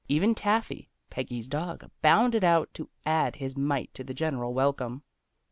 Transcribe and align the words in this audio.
Even 0.07 0.33
Taffy, 0.33 0.89
Peggy's 1.11 1.47
dog, 1.47 1.87
bounded 2.01 2.43
out 2.43 2.73
to 2.73 2.89
add 3.05 3.35
his 3.35 3.55
mite 3.55 3.93
to 3.93 4.03
the 4.03 4.15
general 4.15 4.51
welcome. 4.51 5.03